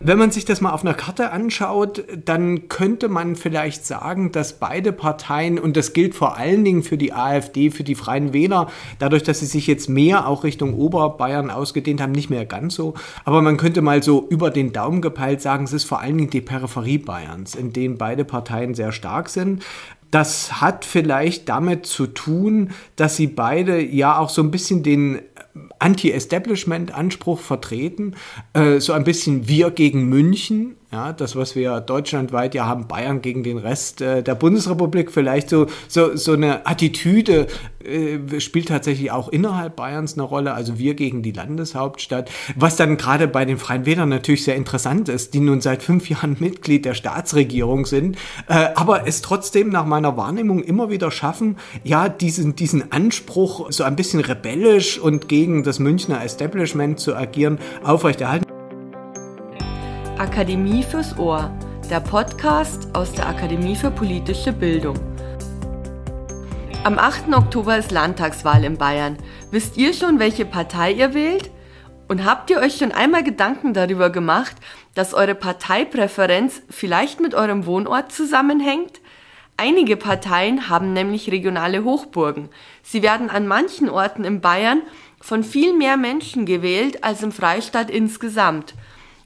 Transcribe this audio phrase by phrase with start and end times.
[0.00, 4.54] Wenn man sich das mal auf einer Karte anschaut, dann könnte man vielleicht sagen, dass
[4.54, 8.68] beide Parteien, und das gilt vor allen Dingen für die AfD, für die Freien Wähler,
[8.98, 12.94] dadurch, dass sie sich jetzt mehr auch Richtung Oberbayern ausgedehnt haben, nicht mehr ganz so.
[13.24, 16.30] Aber man könnte mal so über den Daumen gepeilt sagen, es ist vor allen Dingen
[16.30, 19.64] die Peripherie Bayerns, in denen beide Parteien sehr stark sind.
[20.10, 25.20] Das hat vielleicht damit zu tun, dass sie beide ja auch so ein bisschen den
[25.78, 28.16] Anti-Establishment-Anspruch vertreten,
[28.54, 33.20] äh, so ein bisschen wir gegen München ja, das, was wir deutschlandweit ja haben, Bayern
[33.20, 37.48] gegen den Rest äh, der Bundesrepublik, vielleicht so, so, so eine Attitüde
[37.84, 42.96] äh, spielt tatsächlich auch innerhalb Bayerns eine Rolle, also wir gegen die Landeshauptstadt, was dann
[42.96, 46.84] gerade bei den Freien Wählern natürlich sehr interessant ist, die nun seit fünf Jahren Mitglied
[46.84, 48.16] der Staatsregierung sind,
[48.46, 53.82] äh, aber es trotzdem nach meiner Wahrnehmung immer wieder schaffen, ja, diesen, diesen Anspruch, so
[53.82, 58.53] ein bisschen rebellisch und gegen das Münchner Establishment zu agieren, aufrechterhalten.
[60.24, 61.50] Akademie fürs Ohr,
[61.90, 64.98] der Podcast aus der Akademie für politische Bildung.
[66.82, 67.28] Am 8.
[67.34, 69.18] Oktober ist Landtagswahl in Bayern.
[69.50, 71.50] Wisst ihr schon, welche Partei ihr wählt?
[72.08, 74.56] Und habt ihr euch schon einmal Gedanken darüber gemacht,
[74.94, 79.02] dass eure Parteipräferenz vielleicht mit eurem Wohnort zusammenhängt?
[79.58, 82.48] Einige Parteien haben nämlich regionale Hochburgen.
[82.82, 84.80] Sie werden an manchen Orten in Bayern
[85.20, 88.74] von viel mehr Menschen gewählt als im Freistaat insgesamt.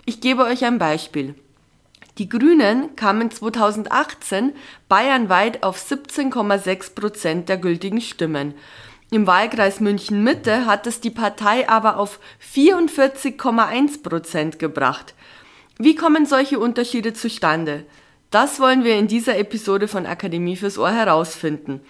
[0.08, 1.34] Ich gebe euch ein Beispiel.
[2.16, 4.54] Die Grünen kamen 2018
[4.88, 8.54] bayernweit auf 17,6 Prozent der gültigen Stimmen.
[9.10, 15.14] Im Wahlkreis München Mitte hat es die Partei aber auf 44,1 Prozent gebracht.
[15.76, 17.84] Wie kommen solche Unterschiede zustande?
[18.30, 21.82] Das wollen wir in dieser Episode von Akademie fürs Ohr herausfinden.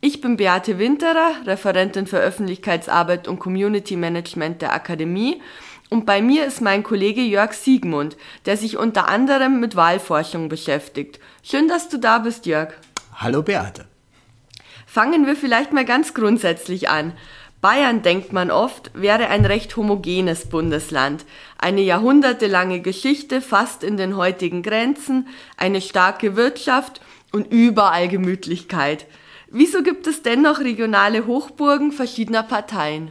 [0.00, 5.40] Ich bin Beate Winterer, Referentin für Öffentlichkeitsarbeit und Community Management der Akademie
[5.90, 11.18] und bei mir ist mein Kollege Jörg Siegmund, der sich unter anderem mit Wahlforschung beschäftigt.
[11.42, 12.72] Schön, dass du da bist, Jörg.
[13.16, 13.86] Hallo Beate.
[14.86, 17.12] Fangen wir vielleicht mal ganz grundsätzlich an.
[17.60, 21.26] Bayern, denkt man oft, wäre ein recht homogenes Bundesland.
[21.58, 25.28] Eine jahrhundertelange Geschichte fast in den heutigen Grenzen,
[25.58, 29.06] eine starke Wirtschaft und überall Gemütlichkeit.
[29.50, 33.10] Wieso gibt es dennoch regionale Hochburgen verschiedener Parteien?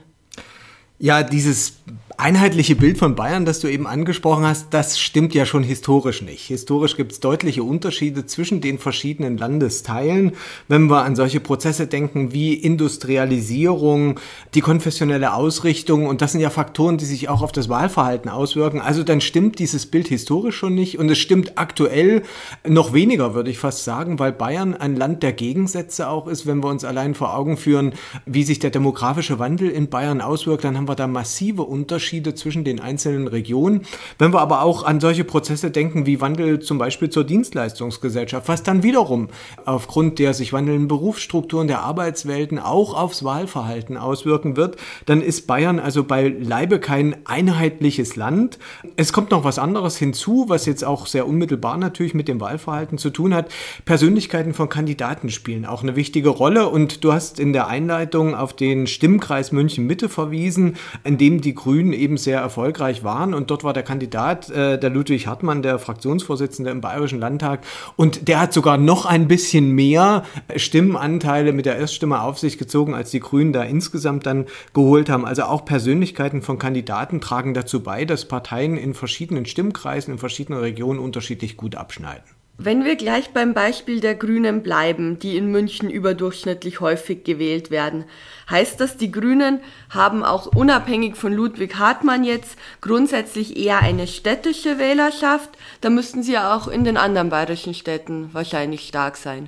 [0.97, 1.79] Ja, dieses
[2.19, 6.47] einheitliche Bild von Bayern, das du eben angesprochen hast, das stimmt ja schon historisch nicht.
[6.47, 10.33] Historisch gibt es deutliche Unterschiede zwischen den verschiedenen Landesteilen.
[10.67, 14.19] Wenn wir an solche Prozesse denken wie Industrialisierung,
[14.53, 18.81] die konfessionelle Ausrichtung, und das sind ja Faktoren, die sich auch auf das Wahlverhalten auswirken,
[18.81, 22.23] also dann stimmt dieses Bild historisch schon nicht und es stimmt aktuell
[22.67, 26.45] noch weniger, würde ich fast sagen, weil Bayern ein Land der Gegensätze auch ist.
[26.45, 27.93] Wenn wir uns allein vor Augen führen,
[28.25, 32.63] wie sich der demografische Wandel in Bayern auswirkt, dann haben wir da massive Unterschiede zwischen
[32.63, 33.81] den einzelnen Regionen.
[34.17, 38.63] Wenn wir aber auch an solche Prozesse denken wie Wandel zum Beispiel zur Dienstleistungsgesellschaft, was
[38.63, 39.29] dann wiederum
[39.65, 45.79] aufgrund der sich wandelnden Berufsstrukturen der Arbeitswelten auch aufs Wahlverhalten auswirken wird, dann ist Bayern
[45.79, 48.57] also beileibe kein einheitliches Land.
[48.95, 52.97] Es kommt noch was anderes hinzu, was jetzt auch sehr unmittelbar natürlich mit dem Wahlverhalten
[52.97, 53.51] zu tun hat.
[53.85, 58.53] Persönlichkeiten von Kandidaten spielen auch eine wichtige Rolle und du hast in der Einleitung auf
[58.53, 63.33] den Stimmkreis München Mitte verwiesen in dem die Grünen eben sehr erfolgreich waren.
[63.33, 67.65] Und dort war der Kandidat, äh, der Ludwig Hartmann, der Fraktionsvorsitzende im Bayerischen Landtag.
[67.95, 70.23] Und der hat sogar noch ein bisschen mehr
[70.55, 75.25] Stimmenanteile mit der Erststimme auf sich gezogen, als die Grünen da insgesamt dann geholt haben.
[75.25, 80.59] Also auch Persönlichkeiten von Kandidaten tragen dazu bei, dass Parteien in verschiedenen Stimmkreisen, in verschiedenen
[80.59, 82.38] Regionen unterschiedlich gut abschneiden.
[82.61, 88.03] Wenn wir gleich beim Beispiel der Grünen bleiben, die in München überdurchschnittlich häufig gewählt werden,
[88.49, 94.77] heißt das, die Grünen haben auch unabhängig von Ludwig Hartmann jetzt grundsätzlich eher eine städtische
[94.77, 95.51] Wählerschaft.
[95.79, 99.47] Da müssten sie ja auch in den anderen bayerischen Städten wahrscheinlich stark sein.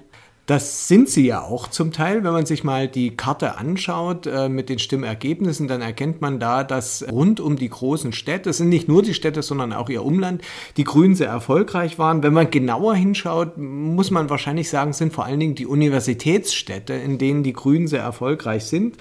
[0.52, 2.26] Das sind sie ja auch zum Teil.
[2.26, 6.66] Wenn man sich mal die Karte anschaut äh, mit den Stimmergebnissen, dann erkennt man da,
[6.66, 10.04] dass rund um die großen Städte, es sind nicht nur die Städte, sondern auch ihr
[10.04, 10.42] Umland,
[10.76, 12.22] die Grünen sehr erfolgreich waren.
[12.22, 17.18] Wenn man genauer hinschaut, muss man wahrscheinlich sagen, sind vor allen Dingen die Universitätsstädte, in
[17.18, 18.98] denen die Grünen sehr erfolgreich sind.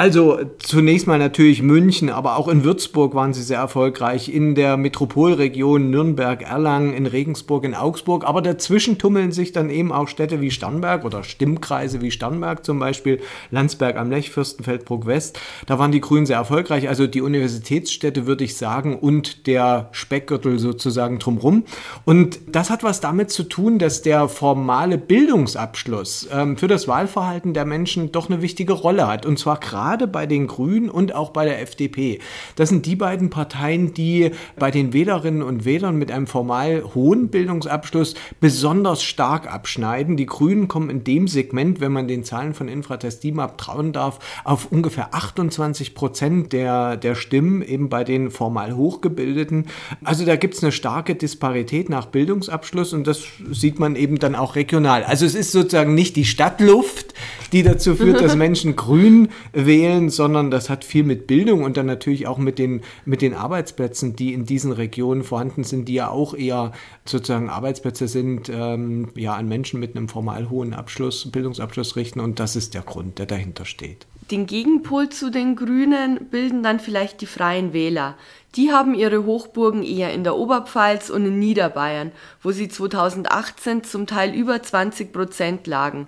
[0.00, 4.78] Also zunächst mal natürlich München, aber auch in Würzburg waren sie sehr erfolgreich, in der
[4.78, 10.40] Metropolregion Nürnberg, Erlangen, in Regensburg, in Augsburg, aber dazwischen tummeln sich dann eben auch Städte
[10.40, 13.20] wie Starnberg oder Stimmkreise wie Starnberg zum Beispiel,
[13.50, 15.38] Landsberg am Lech, Fürstenfeldbruck West.
[15.66, 20.58] Da waren die Grünen sehr erfolgreich, also die Universitätsstädte würde ich sagen und der Speckgürtel
[20.58, 21.64] sozusagen drumrum.
[22.06, 27.52] Und das hat was damit zu tun, dass der formale Bildungsabschluss ähm, für das Wahlverhalten
[27.52, 31.16] der Menschen doch eine wichtige Rolle hat und zwar gerade gerade bei den Grünen und
[31.16, 32.20] auch bei der FDP.
[32.54, 37.28] Das sind die beiden Parteien, die bei den Wählerinnen und Wählern mit einem formal hohen
[37.28, 40.16] Bildungsabschluss besonders stark abschneiden.
[40.16, 44.20] Die Grünen kommen in dem Segment, wenn man den Zahlen von Infratest DIMAP trauen darf,
[44.44, 49.66] auf ungefähr 28 Prozent der, der Stimmen eben bei den formal Hochgebildeten.
[50.04, 54.36] Also da gibt es eine starke Disparität nach Bildungsabschluss und das sieht man eben dann
[54.36, 55.02] auch regional.
[55.02, 57.12] Also es ist sozusagen nicht die Stadtluft,
[57.52, 59.79] die dazu führt, dass Menschen grün wählen,
[60.10, 64.16] sondern das hat viel mit Bildung und dann natürlich auch mit den, mit den Arbeitsplätzen,
[64.16, 66.72] die in diesen Regionen vorhanden sind, die ja auch eher
[67.04, 72.40] sozusagen Arbeitsplätze sind, ähm, ja, an Menschen mit einem formal hohen Abschluss, Bildungsabschluss richten und
[72.40, 74.06] das ist der Grund, der dahinter steht.
[74.30, 78.16] Den Gegenpol zu den Grünen bilden dann vielleicht die Freien Wähler.
[78.54, 84.06] Die haben ihre Hochburgen eher in der Oberpfalz und in Niederbayern, wo sie 2018 zum
[84.06, 86.06] Teil über 20 Prozent lagen.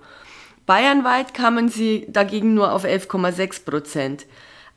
[0.73, 4.25] Bayernweit kamen sie dagegen nur auf 11,6 Prozent.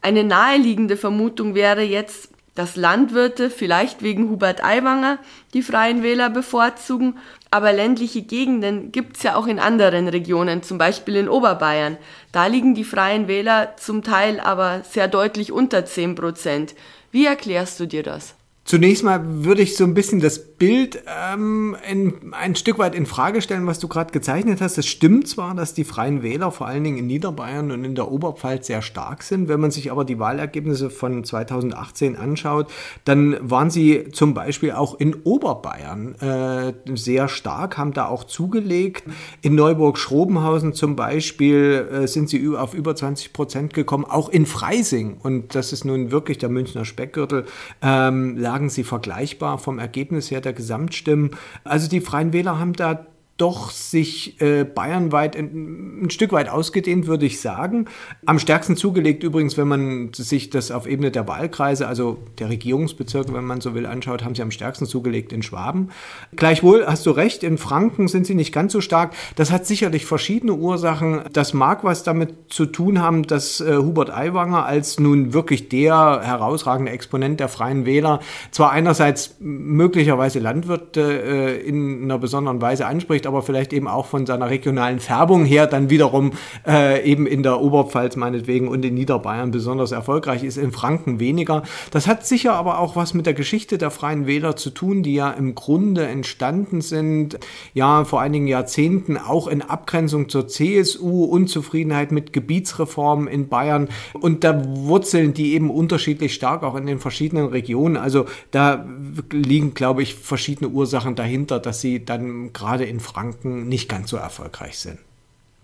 [0.01, 5.19] Eine naheliegende Vermutung wäre jetzt, dass Landwirte vielleicht wegen Hubert Aiwanger
[5.53, 7.18] die Freien Wähler bevorzugen,
[7.50, 11.95] aber ländliche Gegenden gibt's ja auch in anderen Regionen, zum Beispiel in Oberbayern.
[12.33, 16.75] Da liegen die Freien Wähler zum Teil aber sehr deutlich unter 10 Prozent.
[17.12, 18.34] Wie erklärst du dir das?
[18.65, 23.06] Zunächst mal würde ich so ein bisschen das Bild ähm, in, ein Stück weit in
[23.06, 24.79] Frage stellen, was du gerade gezeichnet hast.
[24.79, 28.12] Es stimmt zwar, dass die Freien Wähler vor allen Dingen in Niederbayern und in der
[28.12, 29.50] Oberpfalz sehr stark sind.
[29.50, 32.71] Wenn man sich aber die Wahlergebnisse von 2018 anschaut,
[33.03, 39.03] dann waren sie zum Beispiel auch in Oberbayern äh, sehr stark, haben da auch zugelegt.
[39.44, 45.17] In Neuburg-Schrobenhausen zum Beispiel äh, sind sie auf über 20 Prozent gekommen, auch in Freising.
[45.21, 47.45] Und das ist nun wirklich der Münchner Speckgürtel.
[47.83, 51.31] Ähm, lagen sie vergleichbar vom Ergebnis her der Gesamtstimmen.
[51.65, 53.05] Also die Freien Wähler haben da
[53.37, 57.87] doch sich äh, bayernweit ein, ein, Stück weit ausgedehnt, würde ich sagen.
[58.25, 63.33] Am stärksten zugelegt übrigens, wenn man sich das auf Ebene der Wahlkreise, also der Regierungsbezirke,
[63.33, 65.89] wenn man so will, anschaut, haben sie am stärksten zugelegt in Schwaben.
[66.37, 69.13] Gleichwohl hast du recht, in Franken sind sie nicht ganz so stark.
[69.35, 71.23] Das hat sicherlich verschiedene Ursachen.
[71.33, 76.21] Das mag was damit zu tun haben, dass äh, Hubert Aiwanger als nun wirklich der
[76.23, 78.21] herausragende Exponent der Freien Wähler
[78.51, 84.25] zwar einerseits möglicherweise Landwirte äh, in einer besonderen Weise anspricht, aber vielleicht eben auch von
[84.25, 86.31] seiner regionalen Färbung her dann wiederum
[86.68, 91.63] äh, eben in der Oberpfalz meinetwegen und in Niederbayern besonders erfolgreich ist, in Franken weniger.
[91.92, 95.16] Das hat sicher aber auch was mit der Geschichte der Freien Wähler zu tun, die
[95.16, 97.39] ja im Grunde entstanden sind,
[97.74, 104.44] ja vor einigen Jahrzehnten auch in Abgrenzung zur CSU, Unzufriedenheit mit Gebietsreformen in Bayern und
[104.44, 107.98] da wurzeln die eben unterschiedlich stark auch in den verschiedenen Regionen.
[107.98, 108.86] Also da
[109.31, 114.09] liegen, glaube ich, verschiedene Ursachen dahinter, dass sie dann gerade in Franken Franken nicht ganz
[114.09, 115.00] so erfolgreich sind.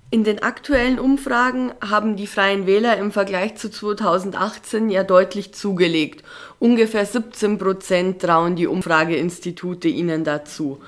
[0.10, 6.24] In den aktuellen Umfragen haben die Freien Wähler im Vergleich zu 2018 ja deutlich zugelegt.
[6.60, 10.80] Ungefähr 17 Prozent trauen die Umfrageinstitute ihnen dazu.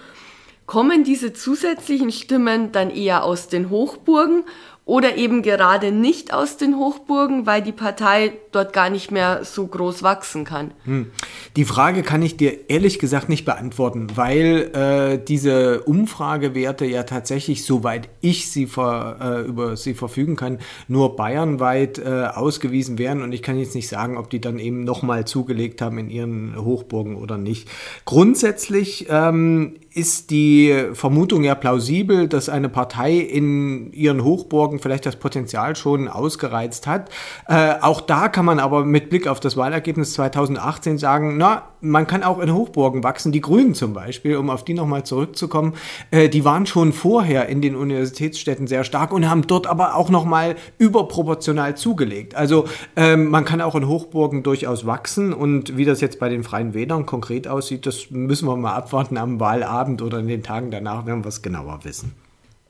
[0.65, 4.45] Kommen diese zusätzlichen Stimmen dann eher aus den Hochburgen
[4.85, 9.65] oder eben gerade nicht aus den Hochburgen, weil die Partei dort gar nicht mehr so
[9.65, 10.71] groß wachsen kann?
[10.83, 11.07] Hm.
[11.55, 17.63] Die Frage kann ich dir ehrlich gesagt nicht beantworten, weil äh, diese Umfragewerte ja tatsächlich,
[17.63, 20.59] soweit ich sie ver, äh, über sie verfügen kann,
[20.89, 24.83] nur bayernweit äh, ausgewiesen werden und ich kann jetzt nicht sagen, ob die dann eben
[24.83, 27.69] nochmal zugelegt haben in ihren Hochburgen oder nicht.
[28.03, 35.15] Grundsätzlich ähm, ist die Vermutung ja plausibel, dass eine Partei in ihren Hochburgen vielleicht das
[35.15, 37.09] Potenzial schon ausgereizt hat.
[37.47, 42.07] Äh, auch da kann man aber mit Blick auf das Wahlergebnis 2018 sagen, na, man
[42.07, 43.31] kann auch in Hochburgen wachsen.
[43.31, 45.73] Die Grünen zum Beispiel, um auf die nochmal zurückzukommen,
[46.11, 50.09] äh, die waren schon vorher in den Universitätsstädten sehr stark und haben dort aber auch
[50.09, 52.35] nochmal überproportional zugelegt.
[52.35, 52.65] Also
[52.95, 56.73] ähm, man kann auch in Hochburgen durchaus wachsen und wie das jetzt bei den Freien
[56.73, 60.71] Wählern konkret aussieht, das müssen wir mal abwarten am Wahlabend Abend oder in den Tagen
[60.71, 62.13] danach werden wir es genauer wissen.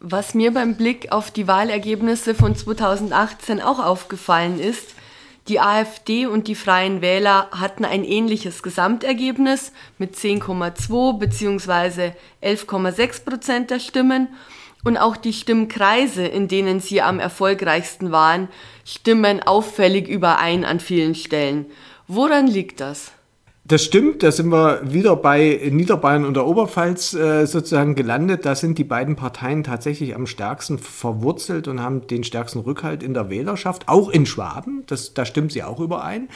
[0.06, 4.96] Was mir beim Blick auf die Wahlergebnisse von 2018 auch aufgefallen ist,
[5.48, 12.12] die AfD und die Freien Wähler hatten ein ähnliches Gesamtergebnis mit 10,2 bzw.
[12.44, 14.28] 11,6 Prozent der Stimmen
[14.84, 18.50] und auch die Stimmkreise, in denen sie am erfolgreichsten waren,
[18.84, 21.68] stimmen auffällig überein an vielen Stellen.
[22.10, 23.14] Woran liegt das?
[23.66, 28.46] Das stimmt, da sind wir wieder bei Niederbayern und der Oberpfalz äh, sozusagen gelandet.
[28.46, 33.14] Da sind die beiden Parteien tatsächlich am stärksten verwurzelt und haben den stärksten Rückhalt in
[33.14, 34.84] der Wählerschaft, auch in Schwaben.
[34.88, 36.28] Das, da stimmt sie auch überein.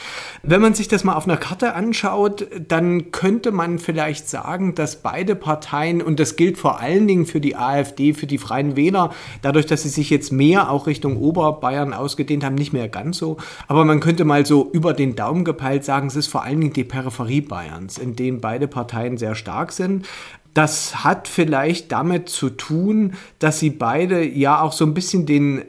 [0.42, 4.96] Wenn man sich das mal auf einer Karte anschaut, dann könnte man vielleicht sagen, dass
[5.02, 9.10] beide Parteien, und das gilt vor allen Dingen für die AfD, für die Freien Wähler,
[9.42, 13.36] dadurch, dass sie sich jetzt mehr auch Richtung Oberbayern ausgedehnt haben, nicht mehr ganz so.
[13.68, 16.72] Aber man könnte mal so über den Daumen gepeilt sagen, es ist vor allen Dingen
[16.72, 20.08] die Peripherie Peripherie Bayerns, in denen beide Parteien sehr stark sind.
[20.54, 25.64] Das hat vielleicht damit zu tun, dass sie beide ja auch so ein bisschen den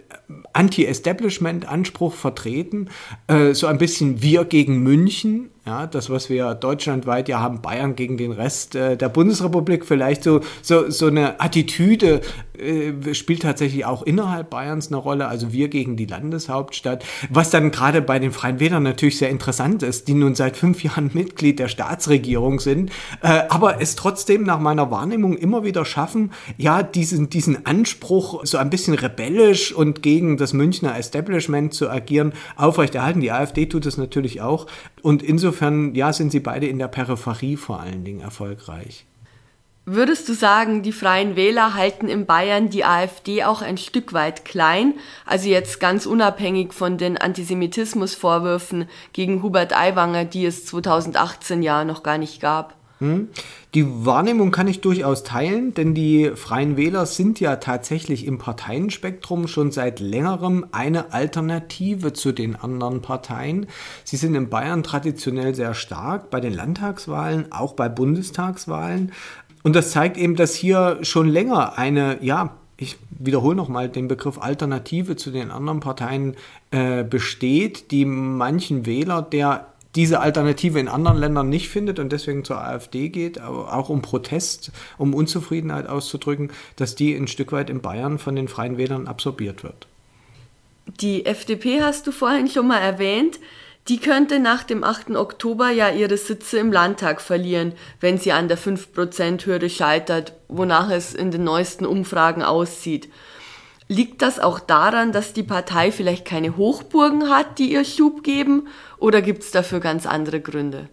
[0.52, 2.88] Anti-Establishment-Anspruch vertreten,
[3.26, 7.94] äh, so ein bisschen wir gegen München ja, das, was wir deutschlandweit ja haben, Bayern
[7.94, 12.22] gegen den Rest äh, der Bundesrepublik, vielleicht so, so, so eine Attitüde
[12.58, 17.70] äh, spielt tatsächlich auch innerhalb Bayerns eine Rolle, also wir gegen die Landeshauptstadt, was dann
[17.70, 21.58] gerade bei den Freien Wählern natürlich sehr interessant ist, die nun seit fünf Jahren Mitglied
[21.58, 22.90] der Staatsregierung sind,
[23.22, 28.58] äh, aber es trotzdem nach meiner Wahrnehmung immer wieder schaffen, ja, diesen, diesen Anspruch, so
[28.58, 33.20] ein bisschen rebellisch und gegen das Münchner Establishment zu agieren, aufrechterhalten.
[33.20, 34.66] Die AfD tut es natürlich auch
[35.02, 39.06] und insofern insofern, ja, sind sie beide in der Peripherie vor allen Dingen erfolgreich.
[39.90, 44.44] Würdest du sagen, die Freien Wähler halten in Bayern die AfD auch ein Stück weit
[44.44, 44.92] klein?
[45.24, 52.02] Also jetzt ganz unabhängig von den Antisemitismusvorwürfen gegen Hubert Aiwanger, die es 2018 ja noch
[52.02, 52.74] gar nicht gab?
[52.98, 53.28] Hm?
[53.74, 59.46] Die Wahrnehmung kann ich durchaus teilen, denn die Freien Wähler sind ja tatsächlich im Parteienspektrum
[59.46, 63.66] schon seit längerem eine Alternative zu den anderen Parteien.
[64.04, 69.12] Sie sind in Bayern traditionell sehr stark, bei den Landtagswahlen, auch bei Bundestagswahlen.
[69.62, 74.40] Und das zeigt eben, dass hier schon länger eine, ja, ich wiederhole nochmal den Begriff
[74.40, 76.36] Alternative zu den anderen Parteien
[76.70, 82.44] äh, besteht, die manchen Wähler, der diese Alternative in anderen Ländern nicht findet und deswegen
[82.44, 87.68] zur AfD geht, aber auch um Protest, um Unzufriedenheit auszudrücken, dass die ein Stück weit
[87.68, 89.88] in Bayern von den Freien Wählern absorbiert wird.
[91.00, 93.40] Die FDP hast du vorhin schon mal erwähnt.
[93.88, 95.16] Die könnte nach dem 8.
[95.16, 101.14] Oktober ja ihre Sitze im Landtag verlieren, wenn sie an der 5%-Hürde scheitert, wonach es
[101.14, 103.08] in den neuesten Umfragen aussieht.
[103.88, 108.68] Liegt das auch daran, dass die Partei vielleicht keine Hochburgen hat, die ihr Schub geben,
[108.98, 110.90] oder gibt es dafür ganz andere Gründe?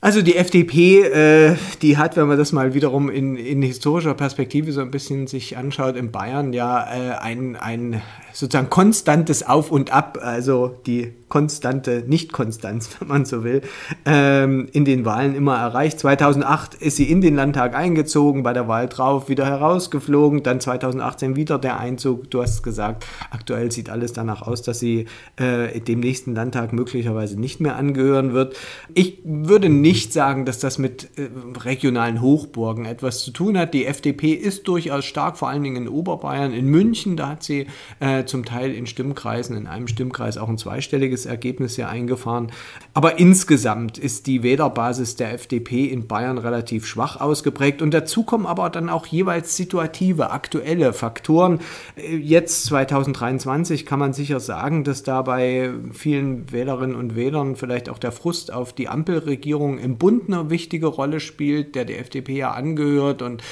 [0.00, 4.72] Also die FDP, äh, die hat, wenn man das mal wiederum in, in historischer Perspektive
[4.72, 9.92] so ein bisschen sich anschaut, in Bayern ja äh, ein, ein sozusagen konstantes Auf und
[9.92, 13.62] Ab, also die konstante Nicht-Konstanz, wenn man so will,
[14.04, 15.98] ähm, in den Wahlen immer erreicht.
[15.98, 21.34] 2008 ist sie in den Landtag eingezogen, bei der Wahl drauf wieder herausgeflogen, dann 2018
[21.34, 22.30] wieder der Einzug.
[22.30, 27.40] Du hast gesagt, aktuell sieht alles danach aus, dass sie äh, dem nächsten Landtag möglicherweise
[27.40, 28.54] nicht mehr angehören wird.
[28.92, 33.72] Ich würde nicht sagen, dass das mit äh, regionalen Hochburgen etwas zu tun hat.
[33.72, 37.68] Die FDP ist durchaus stark, vor allen Dingen in Oberbayern, in München, da hat sie
[38.00, 42.52] äh, zum Teil in Stimmkreisen, in einem Stimmkreis auch ein zweistelliges gutes Ergebnis hier eingefahren.
[42.94, 47.82] Aber insgesamt ist die Wählerbasis der FDP in Bayern relativ schwach ausgeprägt.
[47.82, 51.60] Und dazu kommen aber dann auch jeweils situative, aktuelle Faktoren.
[51.96, 57.98] Jetzt 2023 kann man sicher sagen, dass da bei vielen Wählerinnen und Wählern vielleicht auch
[57.98, 62.52] der Frust auf die Ampelregierung im Bund eine wichtige Rolle spielt, der der FDP ja
[62.52, 63.42] angehört und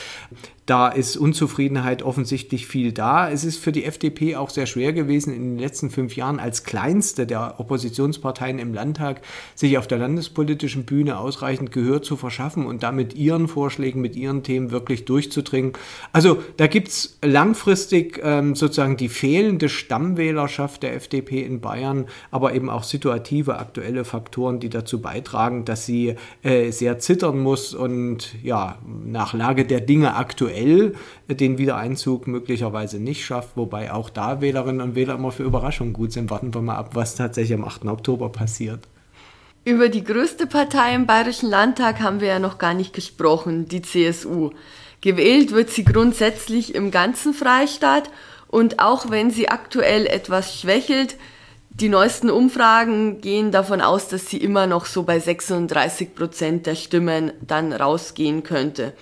[0.70, 3.28] da ist Unzufriedenheit offensichtlich viel da.
[3.28, 6.62] Es ist für die FDP auch sehr schwer gewesen, in den letzten fünf Jahren als
[6.62, 9.22] kleinste der Oppositionsparteien im Landtag
[9.56, 14.44] sich auf der landespolitischen Bühne ausreichend Gehör zu verschaffen und damit ihren Vorschlägen, mit ihren
[14.44, 15.72] Themen wirklich durchzudringen.
[16.12, 22.54] Also da gibt es langfristig ähm, sozusagen die fehlende Stammwählerschaft der FDP in Bayern, aber
[22.54, 28.36] eben auch situative aktuelle Faktoren, die dazu beitragen, dass sie äh, sehr zittern muss und
[28.44, 30.94] ja, nach Lage der Dinge aktuell aktuell
[31.28, 36.12] den Wiedereinzug möglicherweise nicht schafft, wobei auch da Wählerinnen und Wähler immer für Überraschungen gut
[36.12, 36.30] sind.
[36.30, 37.86] Warten wir mal ab, was tatsächlich am 8.
[37.86, 38.80] Oktober passiert.
[39.64, 43.82] Über die größte Partei im Bayerischen Landtag haben wir ja noch gar nicht gesprochen, die
[43.82, 44.50] CSU.
[45.00, 48.10] Gewählt wird sie grundsätzlich im ganzen Freistaat
[48.48, 51.16] und auch wenn sie aktuell etwas schwächelt,
[51.68, 56.74] die neuesten Umfragen gehen davon aus, dass sie immer noch so bei 36 Prozent der
[56.74, 58.92] Stimmen dann rausgehen könnte.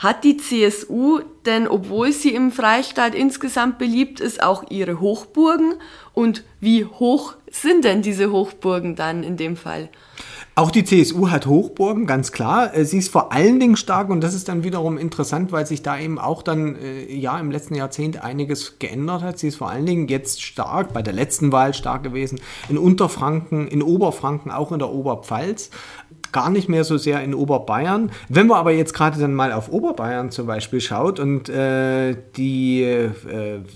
[0.00, 5.74] Hat die CSU denn, obwohl sie im Freistaat insgesamt beliebt ist, auch ihre Hochburgen?
[6.14, 9.90] Und wie hoch sind denn diese Hochburgen dann in dem Fall?
[10.54, 12.74] Auch die CSU hat Hochburgen, ganz klar.
[12.74, 15.82] Äh, sie ist vor allen Dingen stark und das ist dann wiederum interessant, weil sich
[15.82, 19.38] da eben auch dann äh, ja im letzten Jahrzehnt einiges geändert hat.
[19.38, 22.40] Sie ist vor allen Dingen jetzt stark, bei der letzten Wahl stark gewesen,
[22.70, 25.70] in Unterfranken, in Oberfranken, auch in der Oberpfalz.
[26.32, 28.10] Gar nicht mehr so sehr in Oberbayern.
[28.28, 32.82] Wenn man aber jetzt gerade dann mal auf Oberbayern zum Beispiel schaut und äh, die
[32.82, 33.10] äh,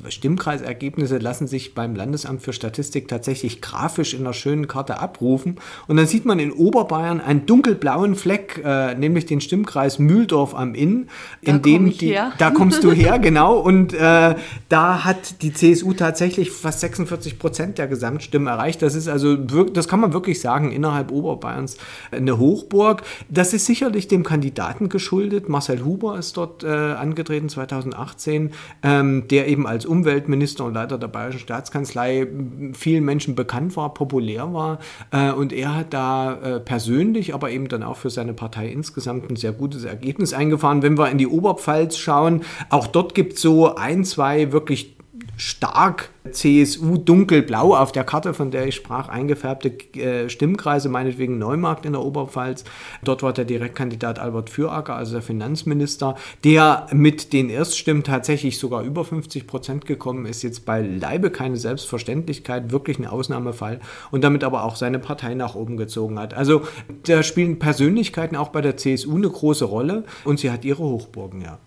[0.08, 5.56] Stimmkreisergebnisse lassen sich beim Landesamt für Statistik tatsächlich grafisch in einer schönen Karte abrufen.
[5.86, 10.74] Und dann sieht man in Oberbayern einen dunkelblauen Fleck, äh, nämlich den Stimmkreis Mühldorf am
[10.74, 11.08] Inn,
[11.40, 13.58] in dem die, da kommst du her, genau.
[13.58, 14.34] Und äh,
[14.68, 18.82] da hat die CSU tatsächlich fast 46 Prozent der Gesamtstimmen erreicht.
[18.82, 21.76] Das ist also, das kann man wirklich sagen, innerhalb Oberbayerns
[22.10, 23.02] eine Hochburg.
[23.28, 25.48] Das ist sicherlich dem Kandidaten geschuldet.
[25.48, 31.08] Marcel Huber ist dort äh, angetreten 2018, ähm, der eben als Umweltminister und Leiter der
[31.08, 32.26] Bayerischen Staatskanzlei
[32.74, 34.78] vielen Menschen bekannt war, populär war.
[35.10, 39.30] Äh, und er hat da äh, persönlich, aber eben dann auch für seine Partei insgesamt
[39.30, 40.82] ein sehr gutes Ergebnis eingefahren.
[40.82, 44.94] Wenn wir in die Oberpfalz schauen, auch dort gibt es so ein, zwei wirklich
[45.36, 49.68] stark CSU dunkelblau auf der Karte, von der ich sprach, eingefärbte
[49.98, 52.64] äh, Stimmkreise, meinetwegen Neumarkt in der Oberpfalz.
[53.02, 58.82] Dort war der Direktkandidat Albert Füracker, also der Finanzminister, der mit den Erststimmen tatsächlich sogar
[58.82, 60.42] über 50 Prozent gekommen ist.
[60.42, 63.80] Jetzt beileibe keine Selbstverständlichkeit, wirklich ein Ausnahmefall
[64.10, 66.34] und damit aber auch seine Partei nach oben gezogen hat.
[66.34, 66.62] Also
[67.06, 71.42] da spielen Persönlichkeiten auch bei der CSU eine große Rolle und sie hat ihre Hochburgen,
[71.42, 71.58] ja.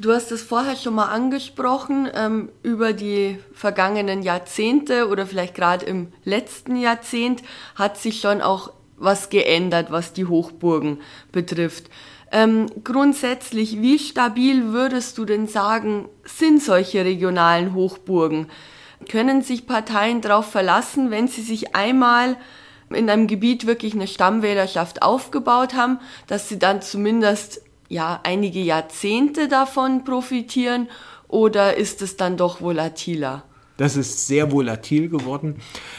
[0.00, 5.86] Du hast es vorher schon mal angesprochen, ähm, über die vergangenen Jahrzehnte oder vielleicht gerade
[5.86, 7.42] im letzten Jahrzehnt
[7.74, 11.00] hat sich schon auch was geändert, was die Hochburgen
[11.32, 11.90] betrifft.
[12.30, 18.46] Ähm, grundsätzlich, wie stabil würdest du denn sagen, sind solche regionalen Hochburgen?
[19.10, 22.36] Können sich Parteien darauf verlassen, wenn sie sich einmal
[22.90, 29.48] in einem Gebiet wirklich eine Stammwählerschaft aufgebaut haben, dass sie dann zumindest ja einige Jahrzehnte
[29.48, 30.88] davon profitieren
[31.26, 33.44] oder ist es dann doch volatiler?
[33.78, 35.56] Das ist sehr volatil geworden.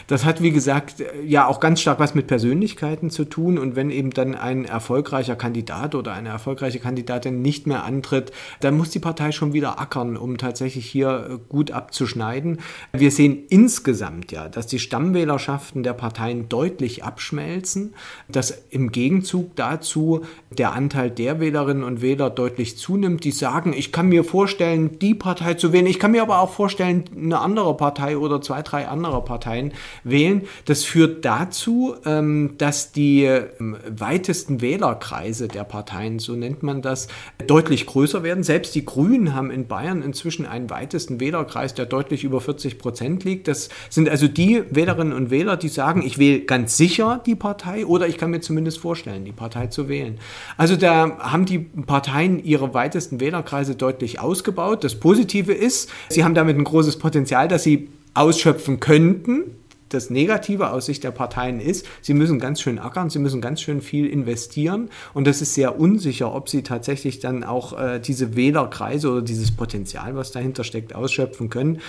[0.07, 3.57] Das hat, wie gesagt, ja auch ganz stark was mit Persönlichkeiten zu tun.
[3.57, 8.75] Und wenn eben dann ein erfolgreicher Kandidat oder eine erfolgreiche Kandidatin nicht mehr antritt, dann
[8.75, 12.59] muss die Partei schon wieder ackern, um tatsächlich hier gut abzuschneiden.
[12.91, 17.93] Wir sehen insgesamt ja, dass die Stammwählerschaften der Parteien deutlich abschmelzen,
[18.27, 23.93] dass im Gegenzug dazu der Anteil der Wählerinnen und Wähler deutlich zunimmt, die sagen, ich
[23.93, 27.68] kann mir vorstellen, die Partei zu wählen, ich kann mir aber auch vorstellen, eine andere
[27.69, 29.73] andere Partei oder zwei, drei andere Parteien
[30.03, 30.43] wählen.
[30.65, 37.07] Das führt dazu, ähm, dass die ähm, weitesten Wählerkreise der Parteien, so nennt man das,
[37.45, 38.43] deutlich größer werden.
[38.43, 43.23] Selbst die Grünen haben in Bayern inzwischen einen weitesten Wählerkreis, der deutlich über 40 Prozent
[43.23, 43.47] liegt.
[43.47, 47.85] Das sind also die Wählerinnen und Wähler, die sagen, ich wähle ganz sicher die Partei
[47.85, 50.17] oder ich kann mir zumindest vorstellen, die Partei zu wählen.
[50.57, 54.83] Also da haben die Parteien ihre weitesten Wählerkreise deutlich ausgebaut.
[54.83, 59.55] Das Positive ist, sie haben damit ein großes Potenzial, dass sie ausschöpfen könnten.
[59.89, 63.59] Das Negative aus Sicht der Parteien ist, sie müssen ganz schön ackern, sie müssen ganz
[63.59, 68.35] schön viel investieren und das ist sehr unsicher, ob sie tatsächlich dann auch äh, diese
[68.37, 71.81] Wählerkreise oder dieses Potenzial, was dahinter steckt, ausschöpfen können.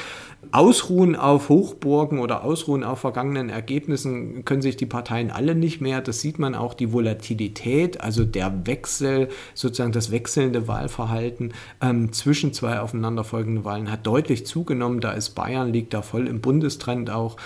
[0.53, 6.00] Ausruhen auf Hochburgen oder ausruhen auf vergangenen Ergebnissen können sich die Parteien alle nicht mehr.
[6.00, 12.53] Das sieht man auch, die Volatilität, also der Wechsel, sozusagen das wechselnde Wahlverhalten ähm, zwischen
[12.53, 15.00] zwei aufeinanderfolgenden Wahlen hat deutlich zugenommen.
[15.00, 17.37] Da ist Bayern, liegt da voll im Bundestrend auch.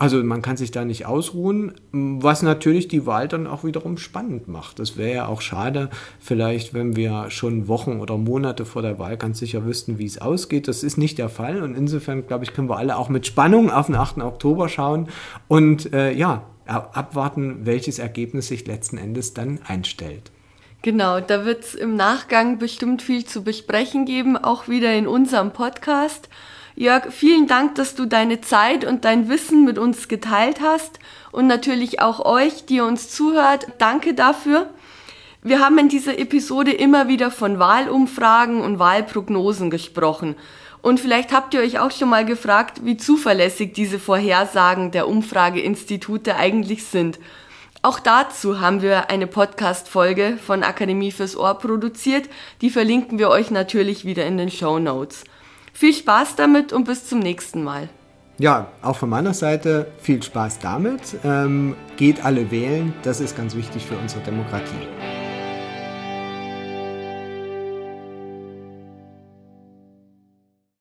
[0.00, 4.48] Also man kann sich da nicht ausruhen, was natürlich die Wahl dann auch wiederum spannend
[4.48, 4.78] macht.
[4.78, 9.18] Das wäre ja auch schade, vielleicht, wenn wir schon Wochen oder Monate vor der Wahl
[9.18, 10.68] ganz sicher wüssten, wie es ausgeht.
[10.68, 13.72] Das ist nicht der Fall und insofern, glaube ich, können wir alle auch mit Spannung
[13.72, 14.18] auf den 8.
[14.18, 15.08] Oktober schauen
[15.48, 20.30] und äh, ja, abwarten, welches Ergebnis sich letzten Endes dann einstellt.
[20.82, 25.50] Genau, da wird es im Nachgang bestimmt viel zu besprechen geben, auch wieder in unserem
[25.50, 26.28] Podcast.
[26.76, 31.00] Jörg, vielen Dank, dass du deine Zeit und dein Wissen mit uns geteilt hast
[31.32, 33.66] und natürlich auch euch, die uns zuhört.
[33.78, 34.70] Danke dafür.
[35.42, 40.36] Wir haben in dieser Episode immer wieder von Wahlumfragen und Wahlprognosen gesprochen.
[40.82, 46.36] Und vielleicht habt ihr euch auch schon mal gefragt, wie zuverlässig diese Vorhersagen der Umfrageinstitute
[46.36, 47.18] eigentlich sind.
[47.82, 52.28] Auch dazu haben wir eine Podcast-Folge von Akademie fürs Ohr produziert.
[52.60, 55.24] Die verlinken wir euch natürlich wieder in den Show Notes.
[55.72, 57.88] Viel Spaß damit und bis zum nächsten Mal.
[58.38, 61.00] Ja, auch von meiner Seite viel Spaß damit.
[61.24, 65.19] Ähm, geht alle wählen, das ist ganz wichtig für unsere Demokratie.